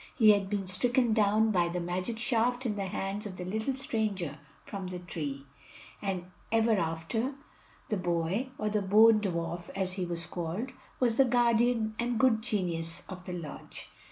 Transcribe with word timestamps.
He 0.15 0.31
had 0.31 0.49
been 0.49 0.65
stricken 0.65 1.13
down 1.13 1.51
by 1.51 1.69
the 1.69 1.79
magic 1.79 2.17
shaft 2.17 2.65
in 2.65 2.75
the 2.75 2.87
hands 2.87 3.27
of 3.27 3.37
the 3.37 3.45
little 3.45 3.75
stranger 3.75 4.39
from 4.65 4.87
the 4.87 4.97
tree; 4.97 5.45
and 6.01 6.25
ever 6.51 6.71
after 6.79 7.35
the 7.89 7.97
boy, 7.97 8.49
or 8.57 8.69
the 8.69 8.81
Bone 8.81 9.21
Dwarf 9.21 9.69
as 9.75 9.93
he 9.93 10.05
was 10.07 10.25
called, 10.25 10.71
was 10.99 11.17
the 11.17 11.25
guardian 11.25 11.93
and 11.99 12.19
good 12.19 12.41
genius 12.41 13.03
of 13.07 13.25
the 13.25 13.33
lodge. 13.33 13.91